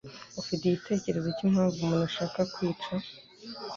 Ufite 0.41 0.61
igitekerezo 0.65 1.27
cyimpamvu 1.37 1.77
umuntu 1.81 2.05
ashaka 2.09 2.39
kwica? 2.53 2.93